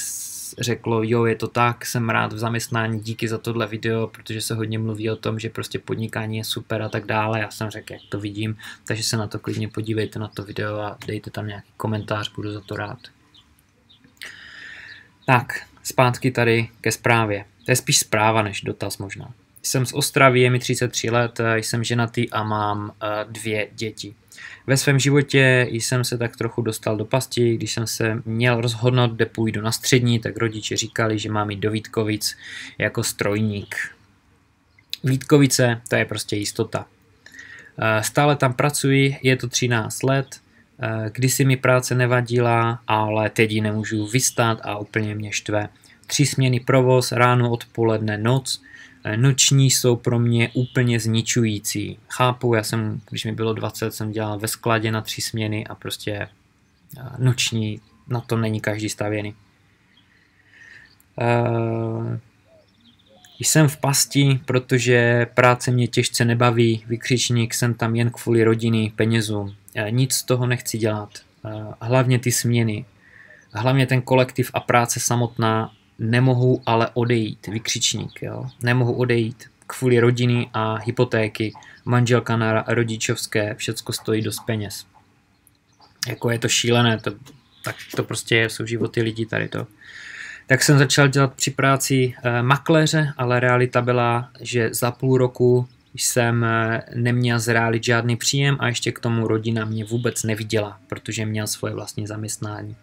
[0.60, 4.56] řeklo, jo, je to tak, jsem rád v zaměstnání, díky za tohle video, protože se
[4.56, 7.40] hodně mluví o tom, že prostě podnikání je super a tak dále.
[7.40, 10.80] Já jsem řekl, jak to vidím, takže se na to klidně podívejte na to video
[10.80, 13.00] a dejte tam nějaký komentář, budu za to rád.
[15.26, 17.46] Tak, zpátky tady ke zprávě.
[17.66, 19.34] To je spíš zpráva než dotaz možná.
[19.64, 24.16] Jsem z Ostravy, je mi 33 let, jsem ženatý a mám uh, dvě děti.
[24.68, 29.12] Ve svém životě jsem se tak trochu dostal do pasti, když jsem se měl rozhodnout,
[29.12, 32.38] kde půjdu na střední, tak rodiče říkali, že mám jít do Vítkovic
[32.78, 33.76] jako strojník.
[35.04, 36.86] Vítkovice, to je prostě jistota.
[37.82, 40.28] Eh, stále tam pracuji, je to 13 let,
[40.80, 45.70] eh, kdysi mi práce nevadila, ale teď ji nemůžu vystát a úplně mě štve.
[46.08, 48.79] Tři směny provoz, ráno, odpoledne, noc, Eh,
[49.16, 52.00] noční jsou pro mě úplně zničující.
[52.10, 55.76] Chápu, já jsem, když mi bylo 20, jsem dělal ve skladě na tři směny a
[55.76, 56.30] prostě eh,
[57.18, 59.36] noční, na to není každý stavěný.
[61.22, 62.18] Uh,
[63.40, 69.56] jsem v pasti, protože práce mě těžce nebaví, vykřičník jsem tam jen kvůli rodiny, penězům.
[69.90, 71.10] Nic z toho nechci dělat.
[71.82, 72.86] Hlavně ty směny.
[73.54, 78.46] Hlavně ten kolektiv a práce samotná nemohu ale odejít, vykřičník, jo.
[78.64, 81.54] Nemohu odejít kvůli rodiny a hypotéky,
[81.86, 84.86] manželka na rodičovské, všecko stojí dost peněz.
[86.08, 87.12] Jako je to šílené, to,
[87.64, 89.68] tak to prostě je, jsou životy lidí tady to.
[90.48, 95.68] Tak jsem začal dělat při práci eh, makléře, ale realita byla, že za půl roku
[95.96, 101.26] jsem eh, neměl zreálit žádný příjem a ještě k tomu rodina mě vůbec neviděla, protože
[101.26, 102.76] měl svoje vlastní zaměstnání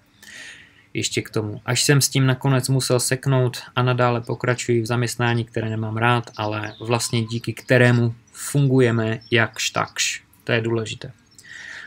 [0.96, 1.60] ještě k tomu.
[1.64, 6.30] Až jsem s tím nakonec musel seknout a nadále pokračuji v zaměstnání, které nemám rád,
[6.36, 10.22] ale vlastně díky kterému fungujeme jakž takž.
[10.44, 11.12] To je důležité.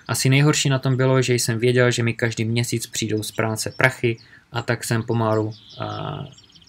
[0.08, 3.74] Asi nejhorší na tom bylo, že jsem věděl, že mi každý měsíc přijdou z práce
[3.78, 4.18] prachy
[4.52, 5.54] a tak jsem pomalu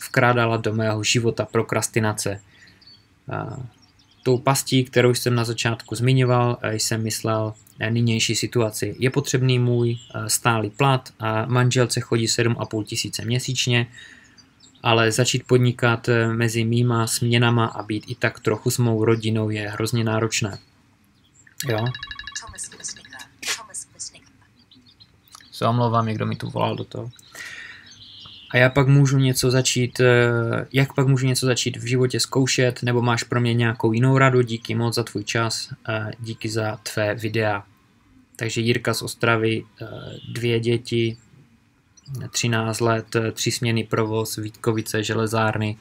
[0.09, 2.40] vkrádala do mého života prokrastinace.
[4.22, 7.55] Tou pastí, kterou jsem na začátku zmiňoval, jsem myslel
[7.88, 8.97] nynější situaci.
[8.99, 13.87] Je potřebný můj eh, stálý plat a manželce chodí 7,5 tisíce měsíčně,
[14.83, 19.51] ale začít podnikat eh, mezi mýma směnama a být i tak trochu s mou rodinou
[19.51, 20.59] je hrozně náročné.
[21.69, 21.85] Jo?
[25.53, 27.11] Se omlouvám, někdo mi tu volal do toho.
[28.50, 32.82] A já pak můžu něco začít, eh, jak pak můžu něco začít v životě zkoušet,
[32.82, 35.68] nebo máš pro mě nějakou jinou radu, díky moc za tvůj čas,
[36.20, 37.64] díky za tvé videa.
[38.36, 39.86] Takže Jirka z Ostravy, eh,
[40.32, 41.16] dvě děti,
[42.30, 45.76] 13 let, tři směny provoz, Vítkovice, železárny,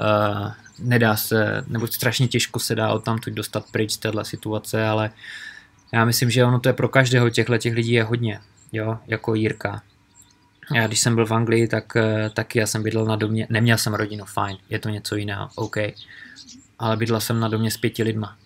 [0.00, 4.86] eh, nedá se, nebo strašně těžko se dá od tamtud dostat pryč z téhle situace,
[4.86, 5.10] ale
[5.92, 8.40] já myslím, že ono to je pro každého těchto těch lidí je hodně,
[8.72, 9.82] jo, jako Jirka.
[10.74, 13.78] Já když jsem byl v Anglii, tak eh, taky já jsem bydlel na domě, neměl
[13.78, 15.76] jsem rodinu, fajn, je to něco jiného, OK.
[16.78, 18.36] Ale bydlel jsem na domě s pěti lidma.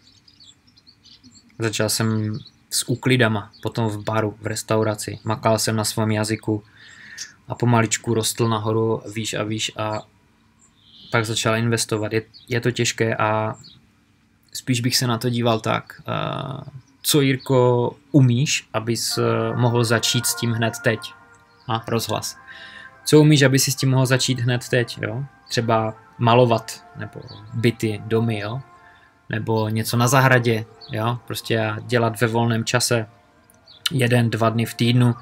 [1.58, 2.38] Začal jsem
[2.70, 6.64] s úklidama, potom v baru, v restauraci, makal jsem na svém jazyku
[7.48, 10.02] a pomaličku rostl nahoru výš a výš a
[11.10, 12.12] pak začal investovat.
[12.12, 13.56] Je, je to těžké a
[14.52, 16.60] spíš bych se na to díval tak, uh,
[17.02, 19.24] co Jirko umíš, abys uh,
[19.60, 21.00] mohl začít s tím hned teď.
[21.68, 22.38] A rozhlas.
[23.04, 25.24] Co umíš, aby si s tím mohl začít hned teď, jo?
[25.48, 27.20] Třeba malovat, nebo
[27.54, 28.60] byty, domy, jo?
[29.28, 31.18] Nebo něco na zahradě, jo?
[31.26, 33.06] Prostě dělat ve volném čase
[33.90, 35.14] jeden, dva dny v týdnu,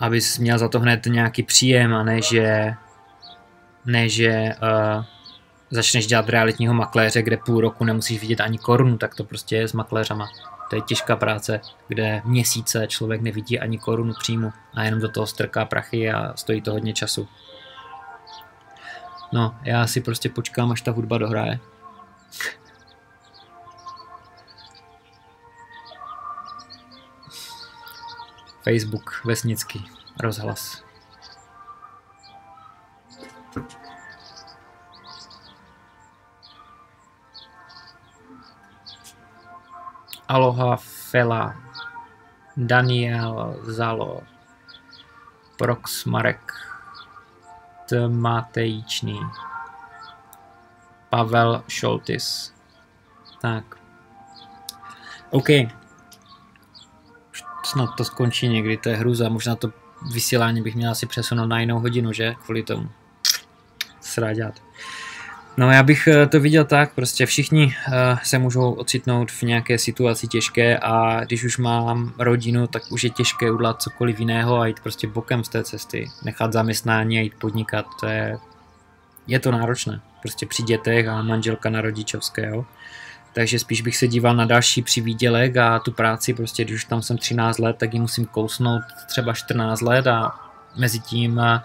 [0.00, 2.74] abys měl za to hned nějaký příjem a ne, že,
[3.84, 5.04] ne, že uh,
[5.70, 9.68] začneš dělat realitního makléře, kde půl roku nemusíš vidět ani korunu, tak to prostě je
[9.68, 10.28] s makléřama.
[10.70, 15.26] To je těžká práce, kde měsíce člověk nevidí ani korunu příjmu a jenom do toho
[15.26, 17.28] strká prachy a stojí to hodně času.
[19.32, 21.58] No, já si prostě počkám, až ta hudba dohraje.
[28.64, 30.87] Facebook, vesnický, rozhlas.
[40.28, 41.56] Aloha Fela,
[42.56, 44.20] Daniel Zalo,
[45.56, 46.52] Prox Marek,
[47.88, 49.20] Tmatejíčný,
[51.10, 52.54] Pavel Šoltis.
[53.40, 53.64] Tak.
[55.30, 55.48] OK.
[57.64, 59.28] Snad to skončí někdy, to je hruza.
[59.28, 59.72] Možná to
[60.12, 62.34] vysílání bych měl asi přesunout na jinou hodinu, že?
[62.44, 62.88] Kvůli tomu.
[64.00, 64.67] Sráďat.
[65.58, 69.78] No já bych eh, to viděl tak, prostě všichni eh, se můžou ocitnout v nějaké
[69.78, 74.66] situaci těžké a když už mám rodinu, tak už je těžké udělat cokoliv jiného a
[74.66, 76.10] jít prostě bokem z té cesty.
[76.24, 78.38] Nechat zaměstnání a jít podnikat, to je,
[79.26, 80.00] je to náročné.
[80.22, 82.64] Prostě při dětech a manželka na rodičovské, jo.
[83.32, 87.02] Takže spíš bych se díval na další přivídělek a tu práci, prostě když už tam
[87.02, 90.34] jsem 13 let, tak ji musím kousnout třeba 14 let a
[90.76, 91.60] mezi tím eh,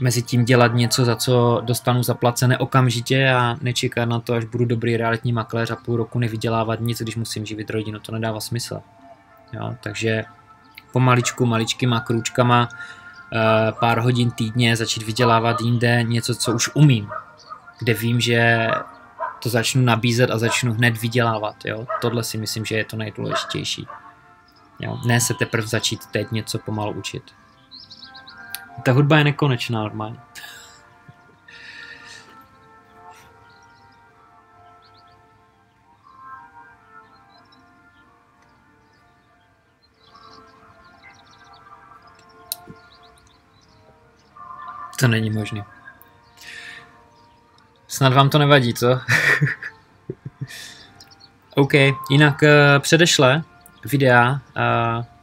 [0.00, 4.64] mezi tím dělat něco, za co dostanu zaplacené okamžitě a nečekat na to, až budu
[4.64, 7.98] dobrý realitní makléř a půl roku nevydělávat nic, když musím živit rodinu.
[7.98, 8.80] To nedává smysl.
[9.52, 10.24] Jo, takže
[10.92, 17.10] pomaličku, maličkýma krůčkama, eh, pár hodin týdně začít vydělávat jinde něco, co už umím,
[17.78, 18.68] kde vím, že
[19.42, 21.56] to začnu nabízet a začnu hned vydělávat.
[21.64, 21.86] Jo?
[22.00, 23.86] Tohle si myslím, že je to nejdůležitější.
[24.80, 24.98] Jo?
[25.06, 27.22] Ne se teprve začít teď něco pomalu učit.
[28.82, 30.16] Ta hudba je nekonečná normálně.
[45.00, 45.64] To není možné.
[47.88, 49.00] Snad vám to nevadí, co?
[51.54, 51.72] OK,
[52.10, 53.44] jinak uh, předešle
[53.90, 54.40] videa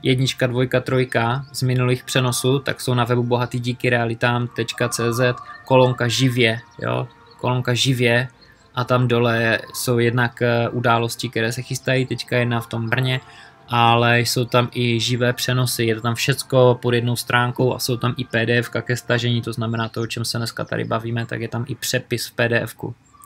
[0.04, 5.21] jednička, dvojka, trojka z minulých přenosů, tak jsou na webu bohatý díky realitám.cz
[5.65, 8.28] kolonka živě, jo, kolonka živě
[8.76, 13.19] a tam dole jsou jednak eh, události, které se chystají, teďka jedna v tom Brně,
[13.67, 17.97] ale jsou tam i živé přenosy, je to tam všecko pod jednou stránkou a jsou
[17.97, 21.41] tam i PDF ke stažení, to znamená to, o čem se dneska tady bavíme, tak
[21.41, 22.76] je tam i přepis v PDF.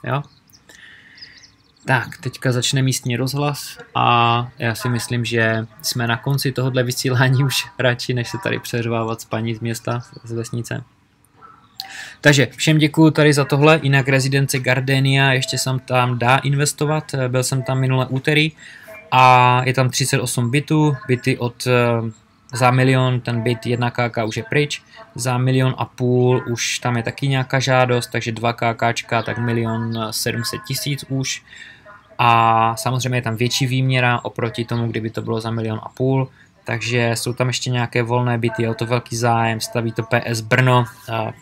[0.03, 0.21] Jo?
[1.87, 7.43] Tak, teďka začne místní rozhlas a já si myslím, že jsme na konci tohohle vysílání
[7.43, 10.83] už radši, než se tady přeřvávat s paní z města, z vesnice.
[12.21, 17.43] Takže všem děkuji tady za tohle, jinak rezidence Gardenia, ještě jsem tam dá investovat, byl
[17.43, 18.51] jsem tam minulé úterý
[19.11, 22.11] a je tam 38 bytů, byty od eh,
[22.53, 24.81] za milion, ten byt 1 KK už je pryč,
[25.15, 30.07] za milion a půl už tam je taky nějaká žádost, takže 2 KK, tak milion
[30.11, 31.43] 700 tisíc už
[32.17, 36.29] a samozřejmě je tam větší výměra oproti tomu, kdyby to bylo za milion a půl,
[36.63, 40.85] takže jsou tam ještě nějaké volné byty, o to velký zájem, staví to PS Brno,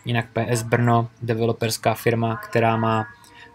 [0.04, 3.06] jinak PS Brno, developerská firma, která má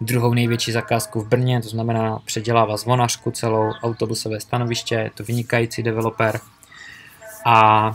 [0.01, 5.83] druhou největší zakázku v Brně, to znamená předělává zvonařku celou, autobusové stanoviště, je to vynikající
[5.83, 6.39] developer.
[7.45, 7.91] A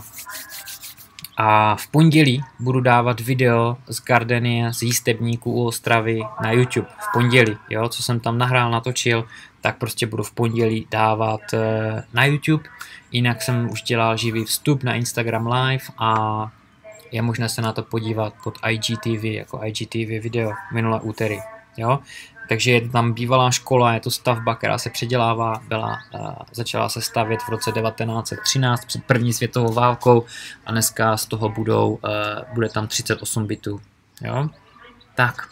[1.37, 6.87] A v pondělí budu dávat video z Gardenie, z jístebníků u Ostravy na YouTube.
[6.99, 9.25] V pondělí, jo, co jsem tam nahrál, natočil,
[9.61, 12.63] tak prostě budu v pondělí dávat eh, na YouTube.
[13.11, 16.51] Jinak jsem už dělal živý vstup na Instagram Live a
[17.11, 21.37] je možné se na to podívat pod IGTV, jako IGTV video minulé úterý.
[21.77, 21.99] Jo?
[22.49, 27.01] Takže je tam bývalá škola, je to stavba, která se předělává, byla, uh, začala se
[27.01, 30.25] stavět v roce 1913 před první světovou válkou
[30.65, 31.99] a dneska z toho budou, uh,
[32.53, 33.81] bude tam 38 bytů.
[34.21, 34.49] Jo?
[35.15, 35.49] Tak.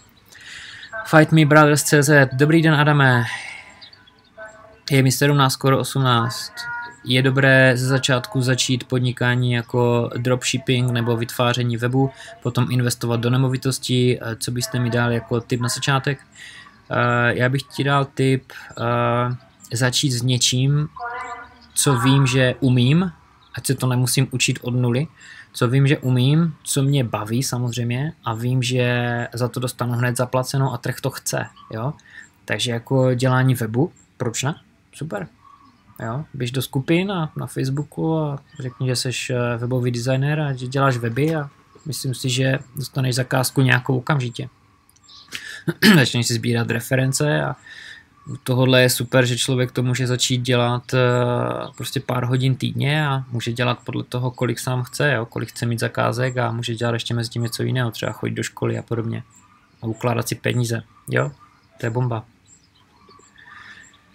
[1.05, 2.09] Fight Me Brothers CZ.
[2.33, 3.23] Dobrý den, Adame.
[4.91, 6.51] Je mi 17, skoro 18
[7.05, 12.11] je dobré ze začátku začít podnikání jako dropshipping nebo vytváření webu,
[12.43, 14.19] potom investovat do nemovitostí.
[14.21, 16.19] Eh, co byste mi dal jako tip na začátek?
[16.21, 16.54] Eh,
[17.27, 18.43] já bych ti dal tip
[18.81, 20.89] eh, začít s něčím,
[21.73, 23.11] co vím, že umím,
[23.55, 25.07] ať se to nemusím učit od nuly,
[25.53, 30.17] co vím, že umím, co mě baví samozřejmě a vím, že za to dostanu hned
[30.17, 31.93] zaplaceno a trh to chce, jo.
[32.45, 34.55] Takže jako dělání webu, proč ne?
[34.93, 35.27] Super.
[36.03, 36.25] Jo?
[36.33, 40.67] Běž do skupin a na Facebooku a řekni, že jsi eh, webový designer a že
[40.67, 41.49] děláš weby a
[41.85, 44.49] myslím si, že dostaneš zakázku nějakou okamžitě.
[45.95, 47.55] Začneš si sbírat reference a
[48.43, 50.99] tohle je super, že člověk to může začít dělat eh,
[51.77, 55.25] prostě pár hodin týdně a může dělat podle toho, kolik sám chce, jo?
[55.25, 58.43] kolik chce mít zakázek a může dělat ještě mezi tím něco jiného, třeba chodit do
[58.43, 59.23] školy a podobně
[59.81, 60.83] a ukládat si peníze.
[61.09, 61.31] Jo,
[61.79, 62.25] to je bomba.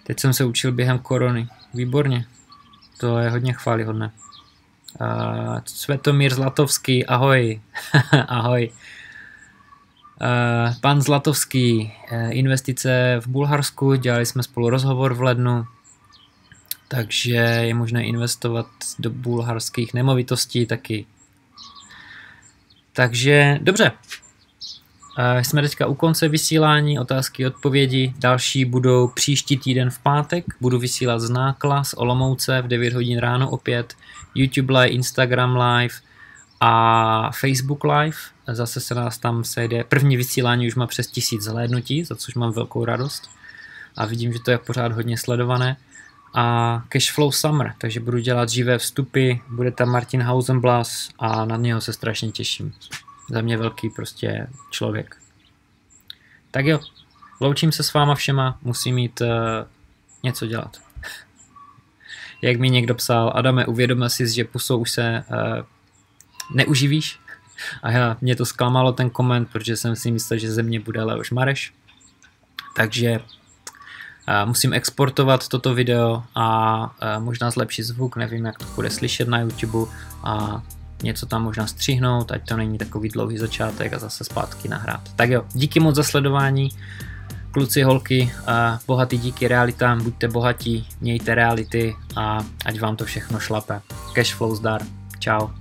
[0.03, 1.47] Teď jsem se učil během korony.
[1.73, 2.25] Výborně.
[2.97, 4.11] To je hodně chválihodné.
[5.01, 7.61] Uh, Svetomír Zlatovský, ahoj.
[8.27, 8.71] ahoj.
[10.21, 15.65] Uh, pan Zlatovský, uh, investice v Bulharsku, dělali jsme spolu rozhovor v lednu,
[16.87, 18.67] takže je možné investovat
[18.99, 21.05] do bulharských nemovitostí taky.
[22.93, 23.91] Takže dobře,
[25.41, 28.13] jsme teďka u konce vysílání, otázky, odpovědi.
[28.17, 30.45] Další budou příští týden v pátek.
[30.61, 33.93] Budu vysílat z Nákla, z Olomouce v 9 hodin ráno opět.
[34.35, 35.95] YouTube live, Instagram live
[36.61, 38.17] a Facebook live.
[38.47, 39.83] Zase se nás tam sejde.
[39.83, 43.29] První vysílání už má přes tisíc zhlédnutí, za což mám velkou radost.
[43.97, 45.77] A vidím, že to je pořád hodně sledované.
[46.33, 51.81] A Cashflow Summer, takže budu dělat živé vstupy, bude tam Martin Hausenblas a na něho
[51.81, 52.73] se strašně těším
[53.29, 55.17] za mě velký prostě člověk.
[56.51, 56.79] Tak jo,
[57.41, 59.27] loučím se s váma všema, musím mít uh,
[60.23, 60.77] něco dělat.
[62.41, 65.65] Jak mi někdo psal, Adame, uvědomil si, že pusou už se uh,
[66.53, 67.19] neuživíš?
[67.83, 71.03] A já, mě to zklamalo ten koment, protože jsem si myslel, že ze mě bude
[71.03, 71.73] Leoš Mareš.
[72.75, 76.81] Takže uh, musím exportovat toto video a
[77.17, 79.91] uh, možná zlepšit zvuk, nevím, jak to bude slyšet na YouTube
[80.23, 80.61] a
[81.03, 85.13] něco tam možná střihnout, ať to není takový dlouhý začátek a zase zpátky nahrát.
[85.15, 86.69] Tak jo, díky moc za sledování,
[87.51, 93.39] kluci, holky, a bohatý díky realitám, buďte bohatí, mějte reality a ať vám to všechno
[93.39, 93.81] šlape.
[94.13, 94.81] Cashflow zdar,
[95.19, 95.60] čau.